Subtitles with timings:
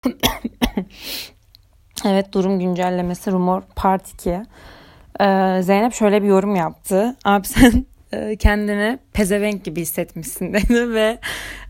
[2.04, 4.30] evet durum güncellemesi rumor part 2.
[4.30, 4.42] Ee,
[5.62, 7.16] Zeynep şöyle bir yorum yaptı.
[7.24, 11.18] Abi sen e, kendini pezevenk gibi hissetmişsin dedi ve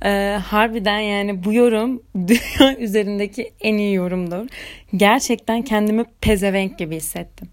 [0.05, 4.49] e, harbiden yani bu yorum dünya üzerindeki en iyi yorumdur.
[4.97, 7.49] Gerçekten kendimi pezevenk gibi hissettim.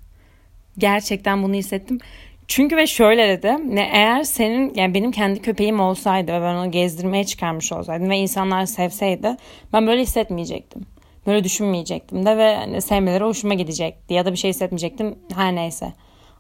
[0.78, 2.00] Gerçekten bunu hissettim.
[2.48, 3.76] Çünkü ve şöyle dedim.
[3.76, 8.18] Ne eğer senin yani benim kendi köpeğim olsaydı ve ben onu gezdirmeye çıkarmış olsaydım ve
[8.18, 9.38] insanlar sevseydi
[9.74, 10.82] ben böyle hissetmeyecektim.
[11.26, 15.94] Böyle düşünmeyecektim de ve hani sevmeleri hoşuma gidecekti ya da bir şey hissetmeyecektim her neyse.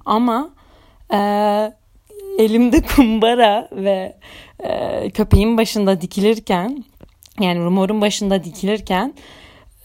[0.05, 0.49] Ama
[1.13, 1.17] e,
[2.37, 4.15] elimde kumbara ve
[4.59, 6.83] e, köpeğin başında dikilirken
[7.39, 9.13] yani rumorun başında dikilirken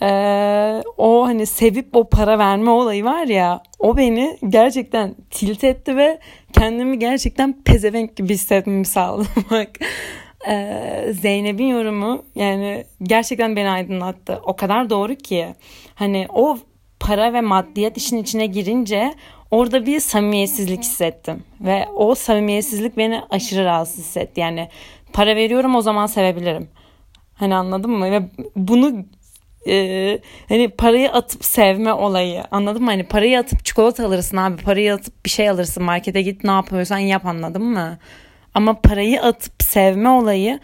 [0.03, 5.97] ee, o hani sevip o para verme olayı var ya o beni gerçekten tilt etti
[5.97, 6.19] ve
[6.53, 9.29] kendimi gerçekten pezevenk gibi hissetmemi sağladı.
[10.49, 14.41] Ee, Zeynep'in yorumu yani gerçekten beni aydınlattı.
[14.45, 15.55] O kadar doğru ki
[15.95, 16.59] hani o
[17.01, 19.15] para ve maddiyat işin içine girince
[19.51, 21.45] orada bir samimiyetsizlik hissettim.
[21.61, 24.41] Ve o samimiyetsizlik beni aşırı rahatsız hissetti.
[24.41, 24.69] Yani
[25.13, 26.69] para veriyorum o zaman sevebilirim.
[27.35, 28.11] Hani anladın mı?
[28.11, 28.23] Ve
[28.57, 29.05] bunu
[29.69, 30.19] e,
[30.49, 32.91] hani parayı atıp sevme olayı anladın mı?
[32.91, 36.99] Hani parayı atıp çikolata alırsın abi parayı atıp bir şey alırsın markete git ne yapıyorsan
[36.99, 37.99] yap anladın mı?
[38.55, 40.61] Ama parayı atıp sevme olayı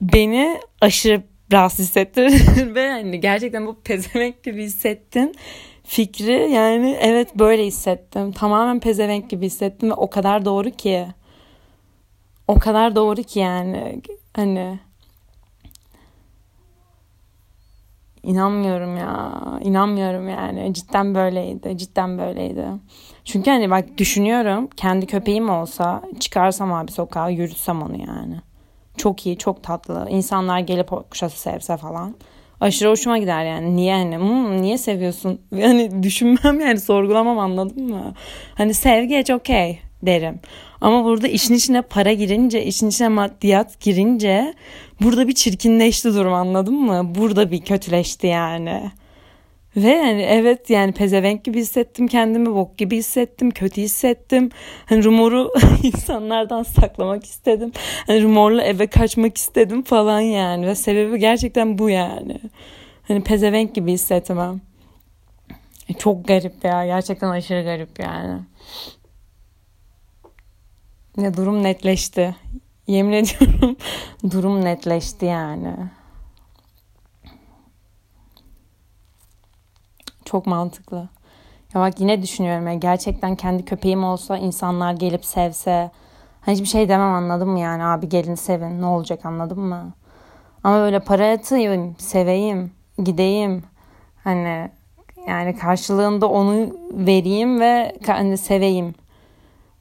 [0.00, 5.34] beni aşırı rahatsız hissettirdi ve yani gerçekten bu pezevenk gibi hissettin
[5.84, 8.32] fikri yani evet böyle hissettim.
[8.32, 11.06] Tamamen pezevenk gibi hissettim ve o kadar doğru ki.
[12.48, 14.02] O kadar doğru ki yani
[14.36, 14.78] hani
[18.22, 19.32] İnanmıyorum ya.
[19.62, 20.74] İnanmıyorum yani.
[20.74, 21.78] Cidden böyleydi.
[21.78, 22.66] Cidden böyleydi.
[23.24, 24.68] Çünkü hani bak düşünüyorum.
[24.76, 28.36] Kendi köpeğim olsa çıkarsam abi sokağa yürütsem onu yani.
[28.96, 30.06] Çok iyi, çok tatlı.
[30.10, 32.14] İnsanlar gelip kuşası sevse falan.
[32.60, 33.76] Aşırı hoşuma gider yani.
[33.76, 34.16] Niye hani?
[34.16, 35.40] Hmm, niye seviyorsun?
[35.56, 38.14] Yani düşünmem yani sorgulamam anladın mı?
[38.54, 40.40] Hani sevgi çok okey derim.
[40.80, 44.54] Ama burada işin içine para girince, işin içine maddiyat girince
[45.00, 47.14] burada bir çirkinleşti durum anladın mı?
[47.14, 48.90] Burada bir kötüleşti yani.
[49.76, 54.50] Ve yani evet yani pezevenk gibi hissettim kendimi, bok gibi hissettim, kötü hissettim.
[54.86, 57.72] Hani rumoru insanlardan saklamak istedim.
[58.06, 60.66] Hani rumorla eve kaçmak istedim falan yani.
[60.66, 62.38] Ve sebebi gerçekten bu yani.
[63.08, 64.60] Hani pezevenk gibi hissetmem.
[65.98, 66.86] Çok garip ya.
[66.86, 68.40] Gerçekten aşırı garip yani.
[71.16, 72.36] Ya durum netleşti.
[72.86, 73.76] Yemin ediyorum
[74.30, 75.74] durum netleşti yani.
[80.24, 81.08] Çok mantıklı.
[81.74, 85.90] Ya bak yine düşünüyorum ya gerçekten kendi köpeğim olsa insanlar gelip sevse
[86.40, 89.92] hani hiçbir şey demem anladın mı yani abi gelin sevin ne olacak anladın mı?
[90.64, 92.72] Ama böyle para atayım, seveyim,
[93.04, 93.64] gideyim.
[94.24, 94.70] Hani
[95.28, 98.94] yani karşılığında onu vereyim ve hani seveyim.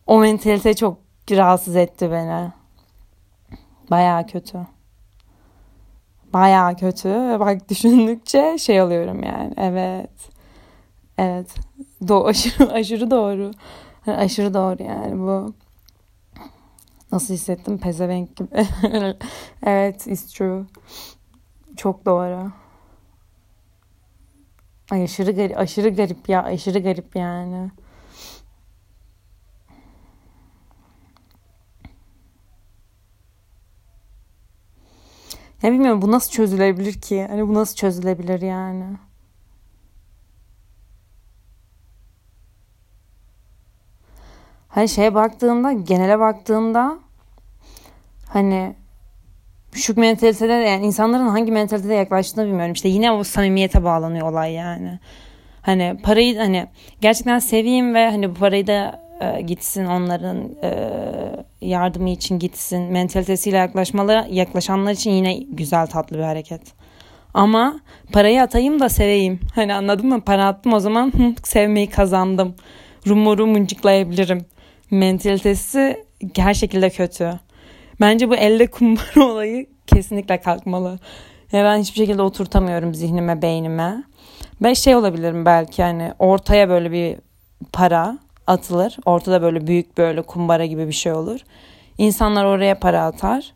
[0.07, 0.97] O mentalite çok
[1.37, 2.51] rahatsız etti beni.
[3.91, 4.67] Baya kötü.
[6.33, 7.09] Baya kötü.
[7.39, 9.53] Bak düşündükçe şey alıyorum yani.
[9.57, 10.29] Evet.
[11.17, 11.55] Evet.
[12.07, 13.51] Do aşırı, aşırı doğru.
[14.07, 15.53] aşırı doğru yani bu.
[17.11, 17.77] Nasıl hissettim?
[17.77, 18.49] Pezevenk gibi.
[19.65, 20.63] evet, it's true.
[21.77, 22.51] Çok doğru.
[24.91, 27.71] Ay aşırı garip, aşırı garip ya, aşırı garip yani.
[35.63, 37.27] Ya bilmiyorum bu nasıl çözülebilir ki?
[37.29, 38.83] Hani bu nasıl çözülebilir yani?
[44.67, 46.99] Hani şeye baktığında, genele baktığında
[48.27, 48.75] hani
[49.73, 52.73] şu mentalitede yani insanların hangi mentalitede yaklaştığını bilmiyorum.
[52.73, 54.99] İşte yine o samimiyete bağlanıyor olay yani.
[55.61, 56.67] Hani parayı hani
[57.01, 60.71] gerçekten seveyim ve hani bu parayı da e, gitsin onların e,
[61.61, 66.61] yardımı için gitsin mentalitesiyle yaklaşmaları yaklaşanlar için yine güzel tatlı bir hareket.
[67.33, 67.79] Ama
[68.13, 69.39] parayı atayım da seveyim.
[69.55, 70.21] Hani anladın mı?
[70.21, 71.13] Para attım o zaman
[71.43, 72.55] sevmeyi kazandım.
[73.07, 74.45] Rumumu mıncıklayabilirim.
[74.91, 76.03] Mentalitesi
[76.35, 77.39] her şekilde kötü.
[78.01, 80.99] Bence bu elde kumbara olayı kesinlikle kalkmalı.
[81.51, 84.03] Ya ben hiçbir şekilde oturtamıyorum zihnime, beynime.
[84.61, 87.17] Ben şey olabilirim belki hani ortaya böyle bir
[87.73, 88.17] para
[88.51, 88.97] atılır.
[89.05, 91.39] Ortada böyle büyük böyle kumbara gibi bir şey olur.
[91.97, 93.53] İnsanlar oraya para atar.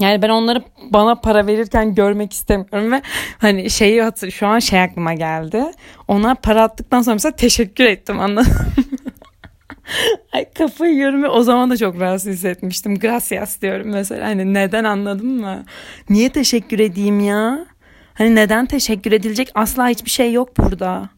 [0.00, 3.02] Yani ben onları bana para verirken görmek istemiyorum ve
[3.38, 5.64] hani şeyi hatır şu an şey aklıma geldi.
[6.08, 8.52] Ona para attıktan sonra mesela teşekkür ettim anladın
[10.32, 12.98] Ay kafayı yiyorum ve o zaman da çok rahatsız hissetmiştim.
[12.98, 14.26] Gracias diyorum mesela.
[14.26, 15.64] Hani neden anladın mı?
[16.08, 17.66] Niye teşekkür edeyim ya?
[18.14, 19.50] Hani neden teşekkür edilecek?
[19.54, 21.08] Asla hiçbir şey yok burada.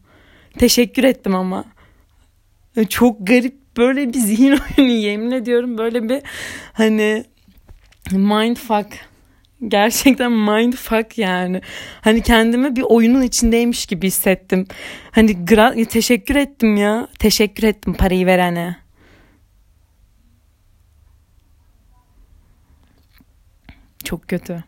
[0.57, 1.63] Teşekkür ettim ama.
[2.89, 6.21] Çok garip böyle bir zihin oyunu yemin ediyorum böyle bir
[6.73, 7.25] hani
[8.11, 8.87] mindfuck
[9.67, 11.61] gerçekten mindfuck yani.
[12.01, 14.67] Hani kendimi bir oyunun içindeymiş gibi hissettim.
[15.11, 17.07] Hani gra- teşekkür ettim ya.
[17.19, 18.75] Teşekkür ettim parayı verene.
[24.03, 24.63] Çok kötü.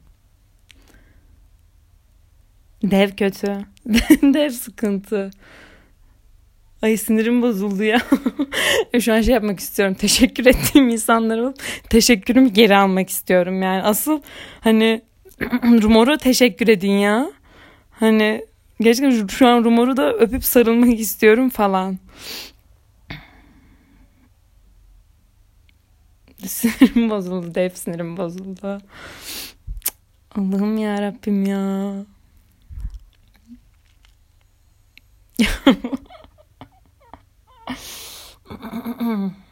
[2.83, 3.65] Dev kötü.
[4.33, 5.31] Dev sıkıntı.
[6.81, 8.01] Ay sinirim bozuldu ya.
[9.01, 9.95] Şu an şey yapmak istiyorum.
[9.95, 11.53] Teşekkür ettiğim insanlara
[11.89, 13.62] teşekkürümü geri almak istiyorum.
[13.62, 14.21] Yani asıl
[14.62, 15.01] hani
[15.63, 17.31] Rumor'a teşekkür edin ya.
[17.91, 18.45] Hani
[18.81, 21.97] gerçekten şu an Rumor'u da öpüp sarılmak istiyorum falan.
[26.45, 27.56] Sinirim bozuldu.
[27.56, 28.81] Dev sinirim bozuldu.
[30.35, 31.94] Allah'ım ya Rabbim ya.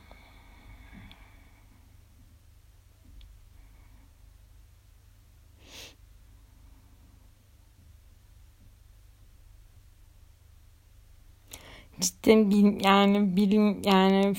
[12.00, 14.34] Cidden bil, yani bilim yani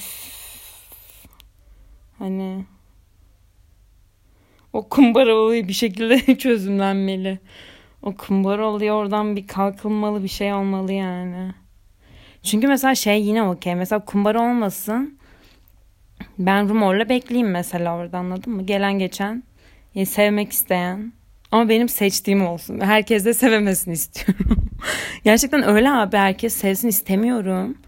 [2.18, 2.64] hani
[4.72, 7.38] o kumbara olayı bir şekilde çözümlenmeli.
[8.02, 11.54] O kumbara olayı oradan bir kalkılmalı bir şey olmalı yani.
[12.46, 13.74] Çünkü mesela şey yine okey.
[13.74, 15.18] Mesela kumbara olmasın.
[16.38, 18.62] Ben rumorla bekleyeyim mesela orada anladın mı?
[18.62, 19.42] Gelen geçen
[19.94, 21.12] yani sevmek isteyen
[21.52, 22.80] ama benim seçtiğim olsun.
[22.80, 24.68] Herkes de sevemesini istiyorum.
[25.24, 27.78] Gerçekten öyle abi herkes sevsin istemiyorum.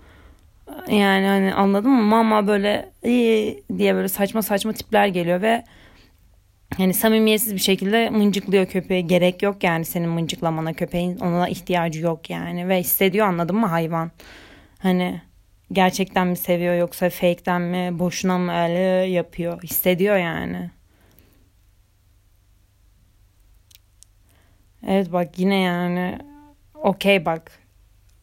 [0.91, 2.03] Yani hani anladın mı?
[2.03, 5.65] Mama böyle iyi diye böyle saçma saçma tipler geliyor ve
[6.79, 9.07] yani samimiyetsiz bir şekilde mıncıklıyor köpeği.
[9.07, 11.19] Gerek yok yani senin mıncıklamana köpeğin.
[11.19, 12.69] Ona ihtiyacı yok yani.
[12.69, 14.11] Ve hissediyor anladın mı hayvan?
[14.79, 15.21] Hani
[15.73, 18.79] gerçekten mi seviyor yoksa fake'ten mi boşuna mı öyle
[19.11, 19.63] yapıyor?
[19.63, 20.71] Hissediyor yani.
[24.87, 26.19] Evet bak yine yani
[26.75, 27.53] okey bak.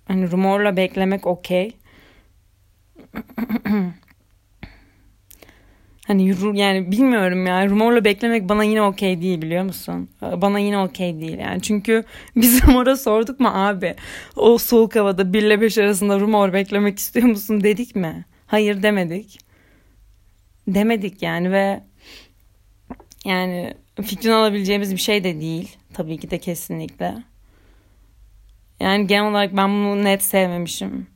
[0.08, 1.78] Hani rumorla beklemek okey.
[6.08, 10.10] Hani yani bilmiyorum ya rumorla beklemek bana yine okey değil biliyor musun?
[10.22, 11.62] Bana yine okey değil yani.
[11.62, 12.04] Çünkü
[12.36, 13.96] biz rumora sorduk mu abi?
[14.36, 18.26] O soğuk havada 1 ile 5 arasında rumor beklemek istiyor musun dedik mi?
[18.48, 19.40] Hayır demedik.
[20.68, 21.84] Demedik yani ve
[23.26, 23.74] yani
[24.04, 25.78] fikrini alabileceğimiz bir şey de değil.
[25.94, 27.16] Tabii ki de kesinlikle.
[28.80, 31.08] Yani genel olarak ben bunu net sevmemişim.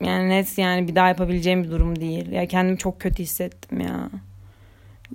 [0.00, 2.32] Yani net yani bir daha yapabileceğim bir durum değil.
[2.32, 4.10] Ya kendimi çok kötü hissettim ya.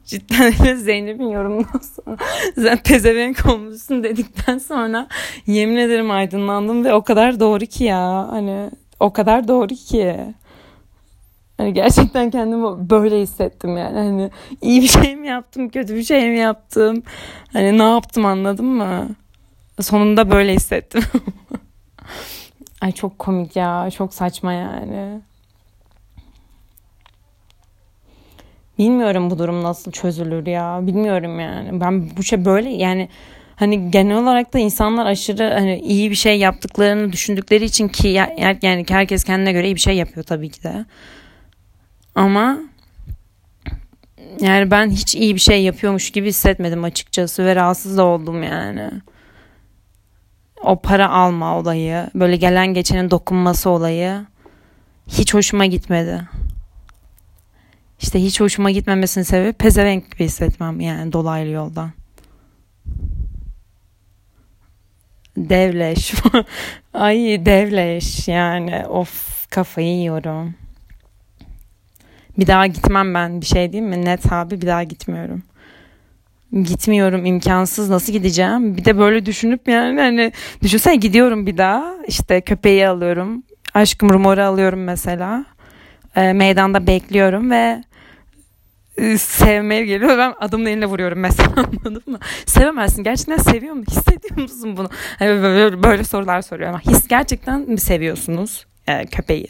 [0.05, 2.17] Cidden Zeynep'in yorumundan sonra
[2.55, 5.07] sen pezevenk olmuşsun dedikten sonra
[5.47, 8.27] yemin ederim aydınlandım ve o kadar doğru ki ya.
[8.31, 8.69] Hani
[8.99, 10.17] o kadar doğru ki.
[11.57, 13.97] Hani gerçekten kendimi böyle hissettim yani.
[13.97, 14.31] Hani
[14.61, 17.03] iyi bir şey mi yaptım, kötü bir şey mi yaptım?
[17.53, 19.09] Hani ne yaptım anladın mı?
[19.81, 21.03] Sonunda böyle hissettim.
[22.81, 23.89] Ay çok komik ya.
[23.97, 25.21] Çok saçma yani.
[28.77, 30.79] Bilmiyorum bu durum nasıl çözülür ya.
[30.81, 31.81] Bilmiyorum yani.
[31.81, 33.09] Ben bu şey böyle yani
[33.55, 38.07] hani genel olarak da insanlar aşırı hani iyi bir şey yaptıklarını düşündükleri için ki
[38.61, 40.85] yani herkes kendine göre iyi bir şey yapıyor tabii ki de.
[42.15, 42.59] Ama
[44.39, 48.91] yani ben hiç iyi bir şey yapıyormuş gibi hissetmedim açıkçası ve rahatsız da oldum yani
[50.63, 54.25] o para alma olayı, böyle gelen geçenin dokunması olayı
[55.07, 56.27] hiç hoşuma gitmedi.
[58.01, 61.91] İşte hiç hoşuma gitmemesinin sebebi pezevenk gibi hissetmem yani dolaylı yoldan.
[65.37, 66.13] Devleş.
[66.93, 70.55] Ay devleş yani of kafayı yiyorum.
[72.37, 74.05] Bir daha gitmem ben bir şey değil mi?
[74.05, 75.43] Net abi bir daha gitmiyorum
[76.53, 80.31] gitmiyorum imkansız nasıl gideceğim bir de böyle düşünüp yani hani
[80.63, 83.43] düşünsene gidiyorum bir daha işte köpeği alıyorum
[83.73, 85.45] aşkım rumoru alıyorum mesela
[86.15, 87.83] e, meydanda bekliyorum ve
[88.97, 92.19] e, sevmeye geliyor ben adımın eline vuruyorum mesela anladın mı?
[92.45, 93.91] Sevemezsin gerçekten seviyor musun?
[93.91, 94.89] Hissediyor musun bunu?
[95.19, 96.79] Yani böyle, böyle sorular soruyorum.
[96.79, 99.47] His gerçekten mi seviyorsunuz e, köpeği?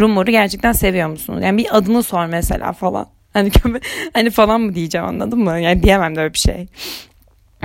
[0.00, 1.40] Rumoru gerçekten seviyor musunuz?
[1.42, 3.06] Yani bir adını sor mesela falan.
[3.32, 3.50] Hani
[4.14, 5.60] hani falan mı diyeceğim anladın mı?
[5.60, 6.66] Yani diyemem de öyle bir şey.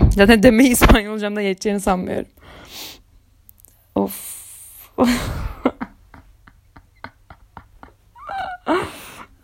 [0.10, 2.28] Zaten demeyi İspanyolcamda yeteceğini sanmıyorum.
[3.96, 4.44] Of.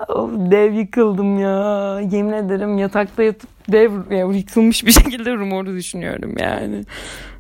[0.07, 1.99] of dev yıkıldım ya.
[2.11, 6.85] Yemin ederim yatakta yatıp dev yani yıkılmış bir şekilde rumoru düşünüyorum yani.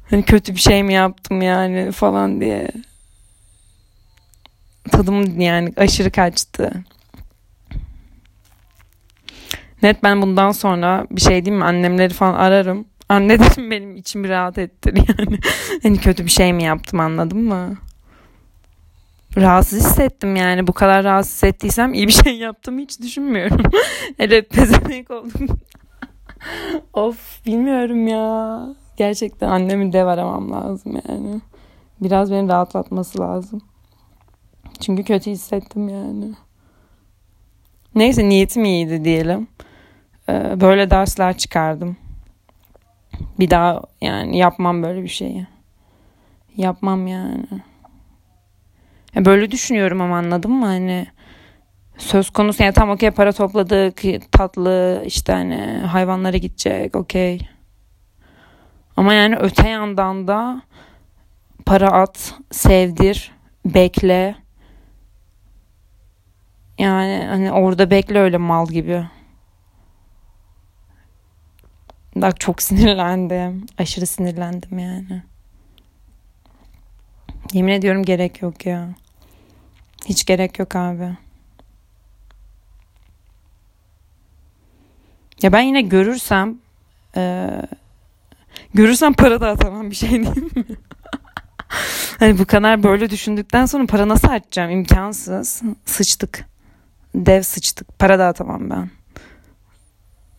[0.09, 2.67] Hani kötü bir şey mi yaptım yani falan diye.
[4.91, 6.71] Tadım yani aşırı kaçtı.
[9.83, 12.85] Net ben bundan sonra bir şey diyeyim mi annemleri falan ararım.
[13.09, 15.39] Anne dedim benim içimi rahat ettir yani.
[15.83, 17.77] hani kötü bir şey mi yaptım anladın mı?
[19.37, 23.63] Rahatsız hissettim yani bu kadar rahatsız hissettiysem iyi bir şey yaptım hiç düşünmüyorum.
[24.17, 25.47] Hele pezevenk oldum.
[26.93, 28.61] of bilmiyorum ya.
[28.97, 31.41] Gerçekten annemi dev aramam lazım yani.
[32.01, 33.61] Biraz beni rahatlatması lazım.
[34.79, 36.33] Çünkü kötü hissettim yani.
[37.95, 39.47] Neyse niyetim iyiydi diyelim.
[40.29, 41.97] Ee, böyle dersler çıkardım.
[43.39, 45.47] Bir daha yani yapmam böyle bir şeyi.
[46.57, 47.45] Yapmam yani.
[49.15, 50.65] Böyle düşünüyorum ama anladın mı?
[50.65, 51.07] Hani
[51.97, 55.55] söz konusu yani tam okey para topladık tatlı işte hani
[55.91, 57.47] hayvanlara gidecek okey.
[58.97, 60.61] Ama yani öte yandan da
[61.65, 63.31] para at, sevdir,
[63.65, 64.35] bekle.
[66.77, 69.05] Yani hani orada bekle öyle mal gibi.
[72.21, 73.65] Bak çok sinirlendim.
[73.77, 75.23] Aşırı sinirlendim yani.
[77.53, 78.89] Yemin ediyorum gerek yok ya.
[80.05, 81.17] Hiç gerek yok abi.
[85.41, 86.57] Ya ben yine görürsem
[87.15, 87.49] e,
[88.73, 90.63] görürsem para da atamam bir şey diyeyim mi?
[92.19, 94.71] hani bu kadar böyle düşündükten sonra para nasıl açacağım?
[94.71, 95.61] İmkansız.
[95.85, 96.45] Sıçtık.
[97.15, 97.99] Dev sıçtık.
[97.99, 98.98] Para da atamam ben.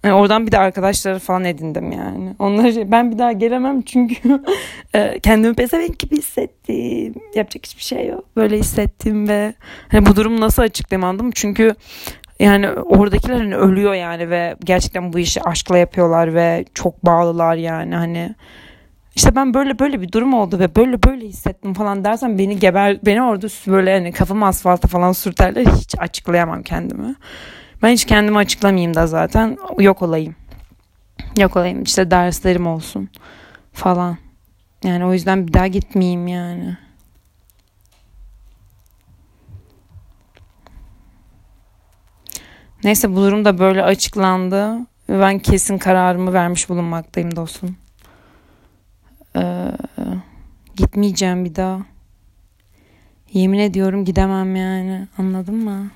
[0.04, 2.34] Yani oradan bir de arkadaşları falan edindim yani.
[2.38, 4.42] Onları ben bir daha gelemem çünkü
[4.94, 7.14] e, kendimi pezevenk gibi hissettim.
[7.34, 8.24] Yapacak hiçbir şey yok.
[8.36, 9.54] Böyle hissettim ve
[9.88, 10.62] hani bu durum nasıl
[11.24, 11.30] mı?
[11.34, 11.74] Çünkü
[12.38, 17.94] yani oradakiler hani ölüyor yani ve gerçekten bu işi aşkla yapıyorlar ve çok bağlılar yani
[17.94, 18.34] hani
[19.14, 22.98] işte ben böyle böyle bir durum oldu ve böyle böyle hissettim falan dersen beni geber
[23.06, 27.14] beni orada böyle hani kafamı asfalta falan sürterler hiç açıklayamam kendimi.
[27.82, 30.34] Ben hiç kendimi açıklamayayım da zaten yok olayım.
[31.38, 33.08] Yok olayım işte derslerim olsun
[33.72, 34.18] falan.
[34.84, 36.76] Yani o yüzden bir daha gitmeyeyim yani.
[42.84, 44.78] Neyse bu durum da böyle açıklandı.
[45.08, 47.76] Ve ben kesin kararımı vermiş bulunmaktayım dostum.
[49.36, 49.72] Ee,
[50.76, 51.80] gitmeyeceğim bir daha.
[53.32, 55.08] Yemin ediyorum gidemem yani.
[55.18, 55.90] Anladın mı?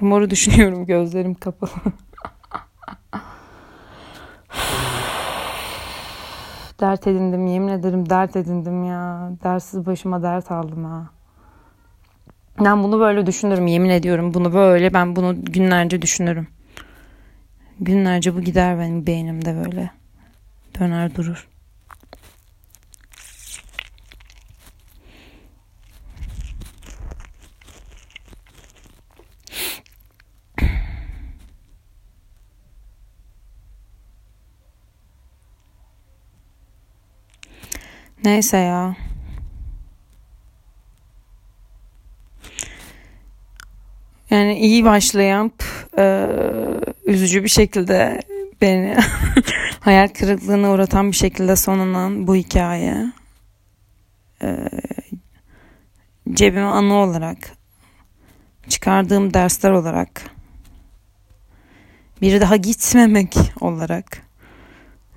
[0.00, 1.70] Rumor'u düşünüyorum gözlerim kapalı.
[6.80, 9.30] dert edindim yemin ederim dert edindim ya.
[9.44, 11.10] Dersiz başıma dert aldım ha.
[12.64, 14.34] Ben bunu böyle düşünürüm yemin ediyorum.
[14.34, 16.48] Bunu böyle ben bunu günlerce düşünürüm.
[17.80, 19.90] Günlerce bu gider benim beynimde böyle.
[20.80, 21.48] Döner durur.
[38.24, 38.96] Neyse ya.
[44.30, 45.52] Yani iyi başlayan
[45.98, 46.26] e,
[47.04, 48.22] üzücü bir şekilde
[48.60, 48.96] beni
[49.80, 53.12] hayal kırıklığına uğratan bir şekilde sonunan bu hikaye
[54.42, 54.56] e,
[56.32, 57.38] cebime anı olarak
[58.68, 60.22] çıkardığım dersler olarak
[62.22, 64.29] bir daha gitmemek olarak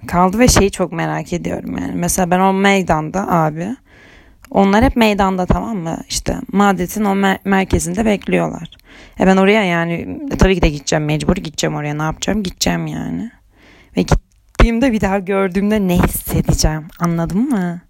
[0.08, 1.96] kaldı ve şeyi çok merak ediyorum yani.
[1.96, 3.76] Mesela ben o meydanda abi
[4.54, 5.98] onlar hep meydanda tamam mı?
[6.10, 8.72] İşte Madrid'in o mer- merkezinde bekliyorlar.
[9.20, 12.88] E ben oraya yani e, tabii ki de gideceğim mecbur gideceğim oraya ne yapacağım gideceğim
[12.88, 13.32] yani.
[13.98, 17.82] Ve gittiğimde bir daha gördüğümde ne hissedeceğim anladın mı?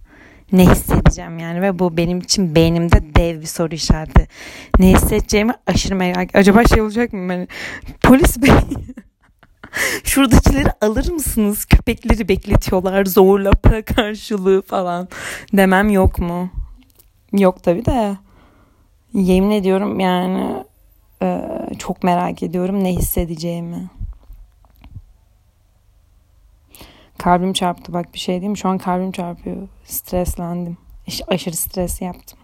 [0.52, 4.28] Ne hissedeceğim yani ve bu benim için beynimde dev bir soru işareti.
[4.80, 7.34] Ne hissedeceğimi aşırı merak Acaba şey olacak mı?
[7.34, 7.48] Yani,
[8.02, 8.52] polis bey
[10.04, 11.66] Şuradakileri alır mısınız?
[11.66, 15.08] Köpekleri bekletiyorlar zorla para karşılığı falan
[15.54, 16.50] demem yok mu?
[17.34, 18.18] Yok tabi de.
[19.14, 20.64] Yemin ediyorum yani
[21.22, 21.50] e,
[21.80, 23.90] çok merak ediyorum ne hissedeceğimi.
[27.18, 29.68] Kalbim çarptı bak bir şey diyeyim şu an kalbim çarpıyor.
[29.86, 30.78] Streslendim.
[31.28, 32.40] Aşırı stres yaptım.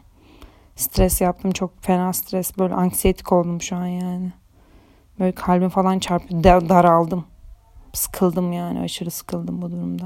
[0.75, 4.31] Stres yaptım çok fena stres böyle anksiyetik oldum şu an yani.
[5.19, 6.69] Böyle kalbim falan çarpıyor.
[6.69, 7.25] Daraldım.
[7.93, 8.79] Sıkıldım yani.
[8.79, 10.05] Aşırı sıkıldım bu durumda.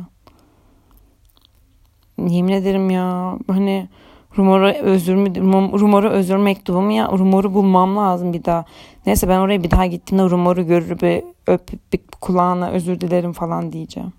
[2.18, 3.38] Yemin ederim ya.
[3.48, 3.90] Hani
[4.38, 5.36] Rumor'u özür mü?
[5.80, 7.10] Rumor'u özür mektubu mu ya?
[7.10, 8.66] Rumor'u bulmam lazım bir daha.
[9.06, 13.72] Neyse ben oraya bir daha gittiğimde Rumor'u görür bir öpüp bir kulağına özür dilerim falan
[13.72, 14.14] diyeceğim.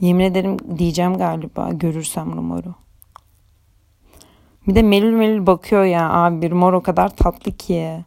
[0.00, 2.74] Yemin ederim diyeceğim galiba görürsem Rumor'u.
[4.68, 8.04] Bir de melül melül bakıyor ya abi Rumor o kadar tatlı ki.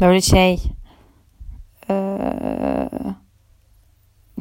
[0.00, 0.62] Böyle şey
[1.90, 2.88] ee,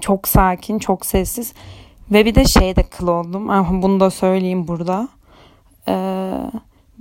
[0.01, 1.53] çok sakin, çok sessiz.
[2.11, 3.49] Ve bir de şey de kıl oldum.
[3.49, 5.07] Ah, bunu da söyleyeyim burada.
[5.87, 6.31] Ee,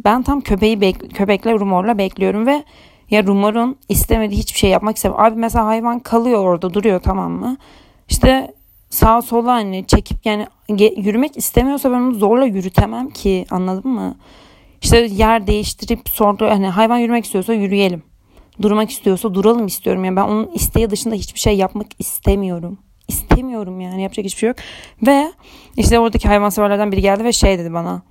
[0.05, 2.65] ben tam köpeği bek köpekle rumorla bekliyorum ve
[3.11, 5.25] ya rumorun istemediği hiçbir şey yapmak istemiyor.
[5.25, 7.57] Abi mesela hayvan kalıyor orada duruyor tamam mı?
[8.09, 8.55] İşte
[8.91, 10.47] sağa sola hani çekip yani
[10.97, 14.17] yürümek istemiyorsa ben onu zorla yürütemem ki anladın mı?
[14.83, 18.03] İşte yer değiştirip sordu hani hayvan yürümek istiyorsa yürüyelim.
[18.62, 20.04] Durmak istiyorsa duralım istiyorum.
[20.04, 22.78] Yani ben onun isteği dışında hiçbir şey yapmak istemiyorum.
[23.08, 24.56] İstemiyorum yani yapacak hiçbir şey yok.
[25.06, 25.32] Ve
[25.76, 28.02] işte oradaki hayvanseverlerden biri geldi ve şey dedi bana.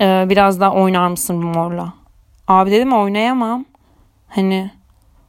[0.00, 1.94] E, biraz daha oynar mısın morla?
[2.48, 3.64] Abi dedim oynayamam.
[4.28, 4.70] Hani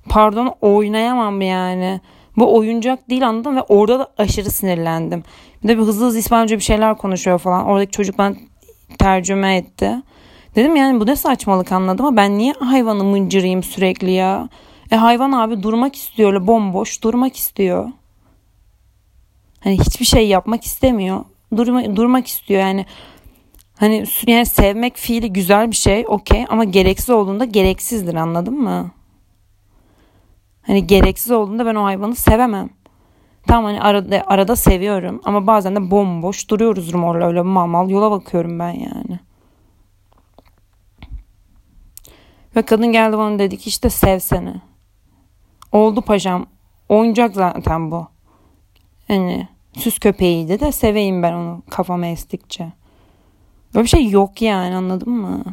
[0.10, 2.02] pardon oynayamam yani.
[2.38, 5.24] Bu oyuncak değil anladım ve orada da aşırı sinirlendim.
[5.64, 7.66] Bir de bir hızlı hızlı İspanyolca bir şeyler konuşuyor falan.
[7.66, 8.38] Oradaki çocuk ben
[9.00, 10.02] tercüme etti.
[10.56, 14.50] Dedim yani bu ne saçmalık anladım ama ben niye hayvanı mıncırayım sürekli ya?
[14.92, 17.90] E hayvan abi durmak istiyor öyle bomboş durmak istiyor.
[19.60, 21.26] Hani hiçbir şey yapmak istemiyor.
[21.58, 22.86] Durma, durmak istiyor yani.
[23.80, 28.92] Hani yani sevmek fiili güzel bir şey okey ama gereksiz olduğunda gereksizdir anladın mı?
[30.62, 32.70] Hani gereksiz olduğunda ben o hayvanı sevemem.
[33.48, 38.12] Tamam hani arada, arada seviyorum ama bazen de bomboş duruyoruz rumorla öyle mal mal yola
[38.12, 39.20] bakıyorum ben yani.
[42.56, 44.54] Ve kadın geldi bana dedi ki işte sevsene.
[45.72, 46.46] Oldu paşam.
[46.90, 48.08] Oyuncak zaten bu.
[49.08, 52.72] Hani süs köpeğiydi de seveyim ben onu kafama estikçe.
[53.74, 55.44] Böyle bir şey yok yani anladın mı?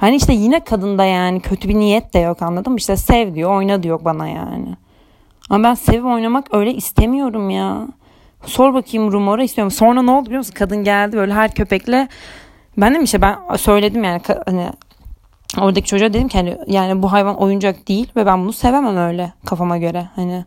[0.00, 2.78] Hani işte yine kadında yani kötü bir niyet de yok anladın mı?
[2.78, 4.76] İşte sev diyor oyna diyor bana yani.
[5.50, 7.88] Ama ben sevip oynamak öyle istemiyorum ya.
[8.46, 9.70] Sor bakayım rumora istiyorum.
[9.70, 10.54] Sonra ne oldu biliyor musun?
[10.54, 12.08] Kadın geldi böyle her köpekle.
[12.76, 14.70] Ben de işte ben söyledim yani hani
[15.60, 19.32] oradaki çocuğa dedim ki hani yani bu hayvan oyuncak değil ve ben bunu sevemem öyle
[19.44, 20.08] kafama göre.
[20.14, 20.44] Hani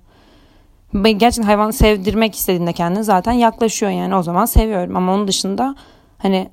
[0.93, 4.15] gerçekten hayvanı sevdirmek istediğinde kendini zaten yaklaşıyor yani.
[4.15, 4.95] O zaman seviyorum.
[4.95, 5.75] Ama onun dışında
[6.17, 6.49] hani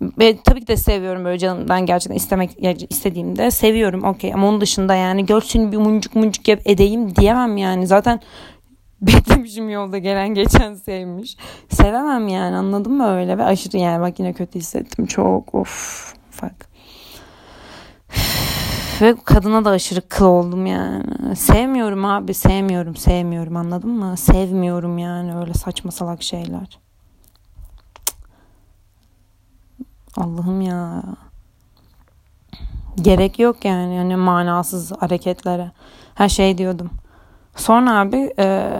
[0.00, 2.50] ve tabii ki de seviyorum böyle canımdan gerçekten istemek
[2.90, 4.34] istediğimde seviyorum okey.
[4.34, 7.86] Ama onun dışında yani görsün bir muncuk muncuk yap edeyim diyemem yani.
[7.86, 8.20] Zaten
[9.00, 11.36] beklemişim yolda gelen geçen sevmiş.
[11.68, 13.38] Sevemem yani anladın mı öyle?
[13.38, 15.06] Ve aşırı yani bak yine kötü hissettim.
[15.06, 16.75] Çok of fuck
[19.02, 21.36] ve kadına da aşırı kıl oldum yani.
[21.36, 24.16] Sevmiyorum abi sevmiyorum sevmiyorum anladın mı?
[24.16, 26.78] Sevmiyorum yani öyle saçma salak şeyler.
[30.16, 31.02] Allah'ım ya.
[33.02, 35.70] Gerek yok yani yani manasız hareketlere.
[36.14, 36.90] Her şey diyordum.
[37.56, 38.72] Sonra abi ee,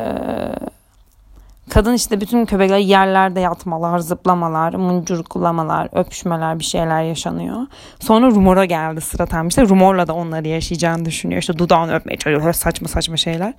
[1.71, 7.57] Kadın işte bütün köpekler yerlerde yatmalar, zıplamalar, muncurkulamalar, öpüşmeler bir şeyler yaşanıyor.
[8.01, 11.41] Sonra rumora geldi sıra tam işte rumorla da onları yaşayacağını düşünüyor.
[11.41, 13.55] İşte dudağını öpmeye çalışıyor saçma saçma şeyler.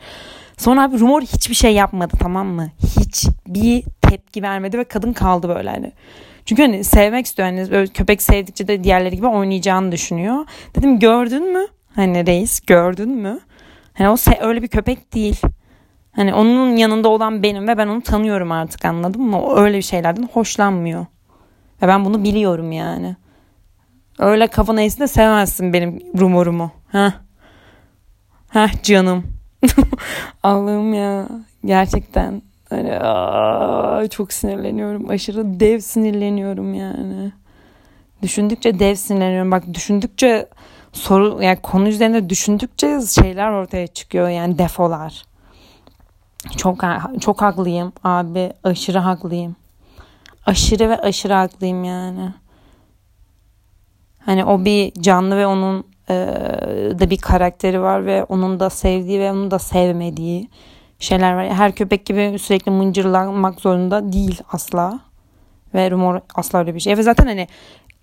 [0.57, 2.69] Sonra abi rumor hiçbir şey yapmadı tamam mı?
[2.99, 5.91] Hiç bir tepki vermedi ve kadın kaldı böyle hani.
[6.45, 7.47] Çünkü hani sevmek istiyor.
[7.47, 10.45] Hani köpek sevdikçe de diğerleri gibi oynayacağını düşünüyor.
[10.75, 11.67] Dedim gördün mü?
[11.95, 13.39] Hani reis gördün mü?
[13.93, 15.41] Hani o öyle bir köpek değil.
[16.17, 19.41] Hani onun yanında olan benim ve ben onu tanıyorum artık anladın mı?
[19.41, 21.05] O öyle bir şeylerden hoşlanmıyor.
[21.81, 23.15] Ve ben bunu biliyorum yani.
[24.19, 26.71] Öyle kafana esi de sevmezsin benim rumorumu.
[26.91, 27.11] Heh.
[28.49, 29.23] Heh canım.
[30.43, 31.27] Allah'ım ya.
[31.65, 32.41] Gerçekten.
[32.69, 35.09] Hani, aa, çok sinirleniyorum.
[35.09, 37.31] Aşırı dev sinirleniyorum yani.
[38.21, 39.51] Düşündükçe dev sinirleniyorum.
[39.51, 40.47] Bak düşündükçe
[40.93, 45.26] soru yani konu üzerinde düşündükçe şeyler ortaya çıkıyor yani defolar.
[46.57, 46.83] Çok
[47.19, 48.53] çok haklıyım abi.
[48.63, 49.55] Aşırı haklıyım.
[50.45, 52.33] Aşırı ve aşırı haklıyım yani.
[54.25, 56.15] Hani o bir canlı ve onun e,
[56.99, 60.49] da bir karakteri var ve onun da sevdiği ve onun da sevmediği
[60.99, 61.47] şeyler var.
[61.47, 64.99] Her köpek gibi sürekli mıncırlanmak zorunda değil asla.
[65.73, 66.97] Ve rumor asla öyle bir şey.
[66.97, 67.47] Ve zaten hani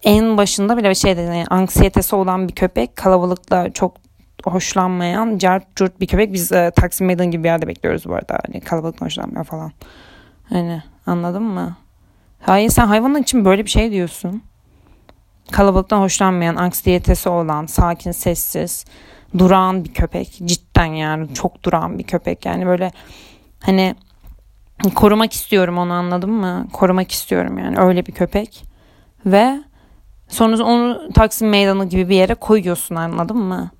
[0.04, 1.26] en başında bile bir şey dedi.
[1.26, 4.03] Yani anksiyetesi olan bir köpek kalabalıkla çok
[4.50, 6.32] hoşlanmayan cart curt bir köpek.
[6.32, 8.38] Biz e, Taksim Meydanı gibi bir yerde bekliyoruz bu arada.
[8.46, 9.72] Hani kalabalıktan hoşlanmıyor falan.
[10.48, 11.76] Hani anladın mı?
[12.40, 14.42] Hayır sen hayvanın için böyle bir şey diyorsun.
[15.50, 18.84] Kalabalıktan hoşlanmayan, anksiyetesi olan, sakin, sessiz,
[19.38, 20.40] durağan bir köpek.
[20.44, 22.46] Cidden yani çok durağan bir köpek.
[22.46, 22.90] Yani böyle
[23.60, 23.94] hani
[24.94, 26.66] korumak istiyorum onu anladın mı?
[26.72, 28.64] Korumak istiyorum yani öyle bir köpek.
[29.26, 29.64] Ve
[30.28, 33.70] sonra onu Taksim Meydanı gibi bir yere koyuyorsun anladın mı?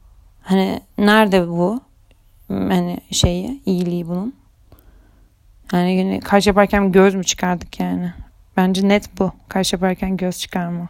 [0.45, 1.81] Hani nerede bu?
[2.49, 4.35] Hani şeyi, iyiliği bunun.
[5.73, 8.13] Yani yine karşı yaparken göz mü çıkardık yani?
[8.57, 9.33] Bence net bu.
[9.49, 10.89] Karşı yaparken göz çıkarma.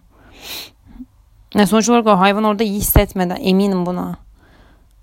[1.54, 4.16] Yani sonuç olarak o hayvan orada iyi hissetmeden eminim buna.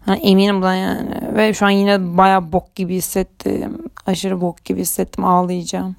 [0.08, 1.36] Yani eminim buna yani.
[1.36, 3.78] Ve şu an yine baya bok gibi hissettim.
[4.06, 5.26] Aşırı bok gibi hissettim.
[5.26, 5.96] Ağlayacağım.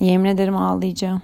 [0.00, 1.22] Yemin ederim ağlayacağım.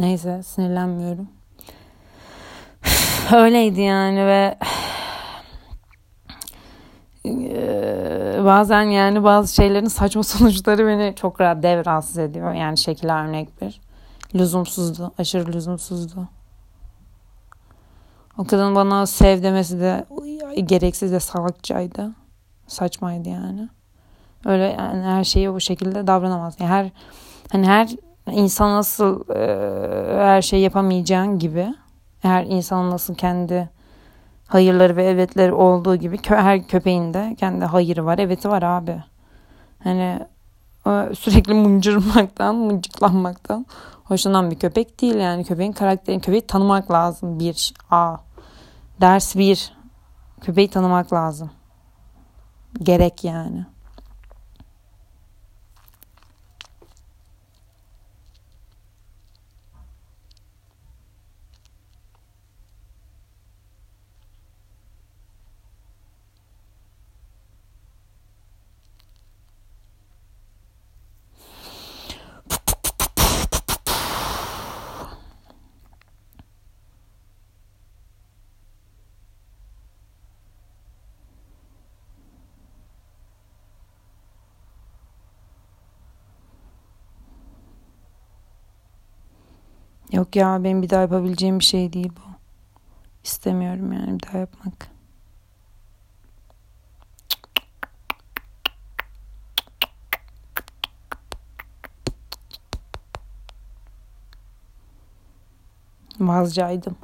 [0.00, 1.28] Neyse sinirlenmiyorum.
[3.32, 4.58] Öyleydi yani ve
[8.44, 12.52] bazen yani bazı şeylerin saçma sonuçları beni çok rahat dev rahatsız ediyor.
[12.52, 13.80] Yani şekil örnek bir.
[14.34, 15.12] Lüzumsuzdu.
[15.18, 16.28] Aşırı lüzumsuzdu.
[18.38, 20.04] O kadın bana sev demesi de
[20.64, 22.10] gereksiz ve salakçaydı.
[22.66, 23.68] Saçmaydı yani.
[24.44, 26.56] Öyle yani her şeyi bu şekilde davranamaz.
[26.60, 26.90] Yani her
[27.52, 27.88] hani her
[28.32, 31.74] insan nasıl e, her şey yapamayacağın gibi
[32.22, 33.68] her insanın nasıl kendi
[34.46, 39.02] hayırları ve evetleri olduğu gibi her köpeğin de kendi hayırı var, eveti var abi.
[39.84, 40.20] Hani
[41.14, 43.66] sürekli mıncırmaktan, mıncıklanmaktan
[44.04, 45.44] hoşlanan bir köpek değil yani.
[45.44, 47.74] Köpeğin karakterini, köpeği tanımak lazım bir.
[47.90, 48.16] A.
[49.00, 49.72] Ders bir.
[50.40, 51.50] Köpeği tanımak lazım.
[52.82, 53.66] Gerek yani.
[90.12, 92.30] Yok ya benim bir daha yapabileceğim bir şey değil bu.
[93.24, 94.90] İstemiyorum yani bir daha yapmak.
[106.20, 106.96] Vazcaydım.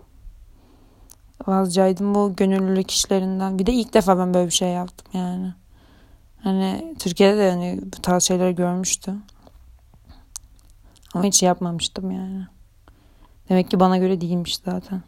[1.47, 3.59] Vazcaydım bu gönüllülük işlerinden.
[3.59, 5.55] Bir de ilk defa ben böyle bir şey yaptım yani.
[6.43, 9.23] Hani Türkiye'de de hani bu tarz şeyleri görmüştüm.
[11.15, 12.47] Ama hiç yapmamıştım yani.
[13.49, 15.03] Demek ki bana göre değilmiş zaten.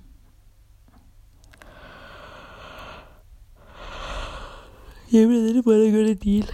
[5.11, 6.53] Yemin ederim bana göre değil.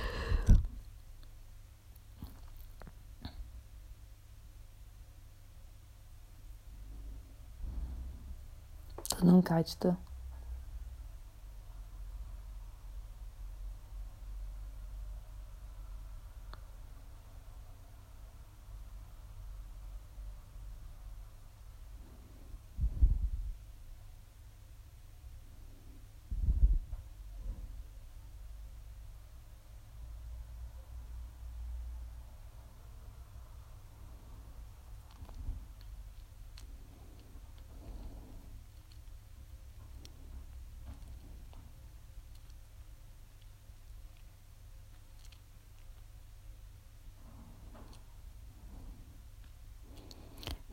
[9.08, 9.96] Tadım kaçtı.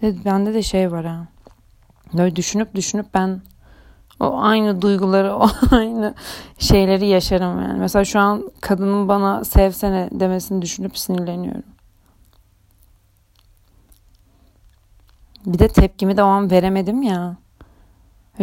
[0.03, 1.27] Ve bende de şey var ha.
[2.13, 3.41] Böyle düşünüp düşünüp ben
[4.19, 6.13] o aynı duyguları, o aynı
[6.57, 7.79] şeyleri yaşarım yani.
[7.79, 11.63] Mesela şu an kadının bana sevsene demesini düşünüp sinirleniyorum.
[15.45, 17.37] Bir de tepkimi de o an veremedim ya.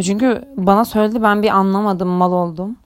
[0.01, 2.77] Çünkü bana söyledi ben bir anlamadım mal oldum.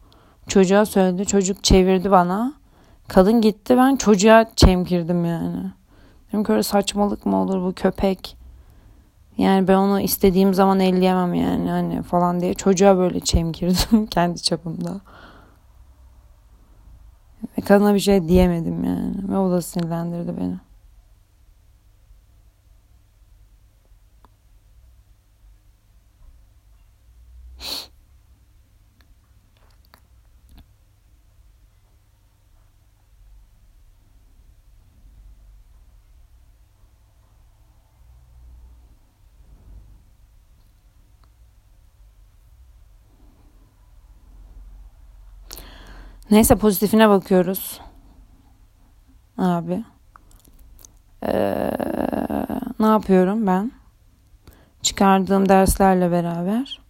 [0.47, 2.53] Çocuğa söyledi çocuk çevirdi bana.
[3.07, 5.71] Kadın gitti ben çocuğa çemkirdim yani.
[6.27, 8.42] Dedim ki öyle saçmalık mı olur bu köpek.
[9.37, 15.01] Yani ben onu istediğim zaman elleyemem yani hani falan diye çocuğa böyle çemkirdim kendi çapımda.
[17.57, 19.15] Ve kadına bir şey diyemedim yani.
[19.29, 20.72] Ve o da sinirlendirdi beni.
[46.33, 47.81] Neyse pozitifine bakıyoruz.
[49.37, 49.83] Abi.
[51.23, 51.71] Ee,
[52.79, 53.71] ne yapıyorum ben?
[54.81, 56.81] Çıkardığım derslerle beraber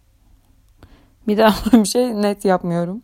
[1.28, 3.02] Bir daha bir şey net yapmıyorum.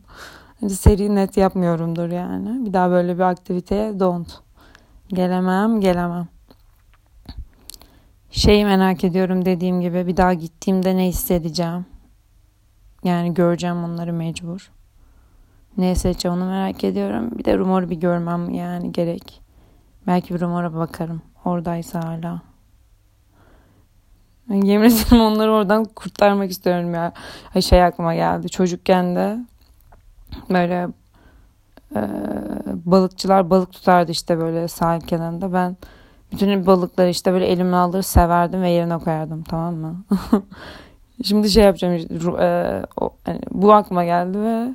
[0.69, 2.67] Seri net yapmıyorumdur yani.
[2.67, 4.41] Bir daha böyle bir aktiviteye don't.
[5.09, 6.29] Gelemem, gelemem.
[8.31, 11.87] Şeyi merak ediyorum dediğim gibi bir daha gittiğimde ne hissedeceğim.
[13.05, 14.71] Yani göreceğim onları mecbur.
[15.79, 17.31] Ne hissedeceğim onu merak ediyorum.
[17.39, 19.41] Bir de rumoru bir görmem yani gerek.
[20.07, 21.23] Belki bir rumora bakarım.
[21.45, 22.43] Oradaysa hala.
[24.49, 27.13] Yemin ederim onları oradan kurtarmak istiyorum ya.
[27.55, 28.49] Ay şey aklıma geldi.
[28.49, 29.39] Çocukken de
[30.51, 30.89] böyle
[31.97, 32.01] e,
[32.85, 35.53] balıkçılar balık tutardı işte böyle sahil kenarında.
[35.53, 35.77] Ben
[36.33, 40.05] bütün balıkları işte böyle elimle alır severdim ve yerine koyardım tamam mı?
[41.25, 41.95] Şimdi şey yapacağım
[42.41, 44.75] e, o, yani bu aklıma geldi ve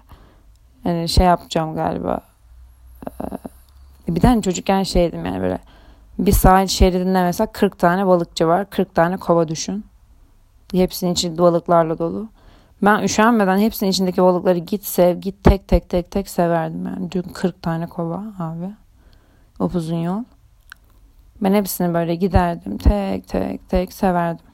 [0.86, 2.22] yani şey yapacağım galiba.
[4.10, 5.60] E, bir tane çocukken şeydim yani böyle
[6.20, 8.70] bir sahil şeridinde mesela 40 tane balıkçı var.
[8.70, 9.86] 40 tane kova düşün.
[10.72, 12.28] Hepsinin içi balıklarla dolu.
[12.82, 17.12] Ben üşenmeden hepsinin içindeki balıkları git sev, git tek tek tek tek severdim yani.
[17.12, 18.74] Dün 40 tane kova abi.
[19.60, 20.24] Upuzun yol.
[21.42, 22.78] Ben hepsini böyle giderdim.
[22.78, 24.46] Tek tek tek severdim.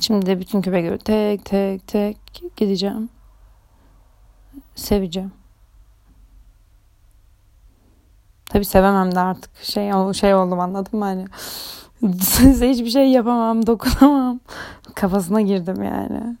[0.00, 2.16] Şimdi de bütün köpekleri tek tek tek
[2.56, 3.08] gideceğim.
[4.74, 5.32] Seveceğim.
[8.46, 11.26] Tabi sevemem de artık şey şey oldum anladın mı hani
[12.20, 14.40] size hiçbir şey yapamam dokunamam
[14.94, 16.36] kafasına girdim yani.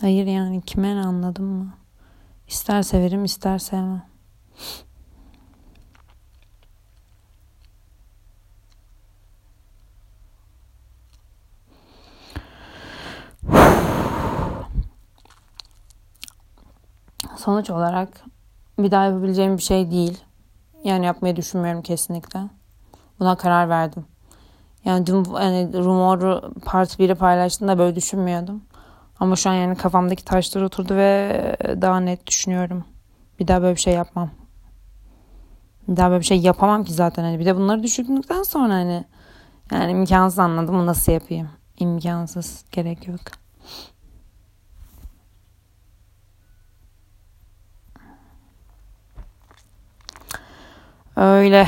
[0.00, 1.72] Hayır yani kime ne anladın mı?
[2.48, 4.02] İster severim ister sevmem.
[17.36, 18.08] Sonuç olarak
[18.78, 20.24] bir daha yapabileceğim bir şey değil.
[20.84, 22.40] Yani yapmayı düşünmüyorum kesinlikle.
[23.18, 24.04] Buna karar verdim.
[24.84, 28.62] Yani dün yani rumoru part 1'i paylaştığımda böyle düşünmüyordum.
[29.20, 32.84] Ama şu an yani kafamdaki taşlar oturdu ve daha net düşünüyorum.
[33.40, 34.30] Bir daha böyle bir şey yapmam.
[35.88, 37.38] Bir daha böyle bir şey yapamam ki zaten hani.
[37.38, 39.04] Bir de bunları düşündükten sonra hani
[39.72, 41.48] yani imkansız anladım nasıl yapayım?
[41.78, 43.20] İmkansız gerek yok.
[51.16, 51.66] Öyle.